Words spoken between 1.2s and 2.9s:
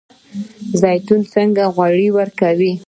څنګه غوړي ورکوي؟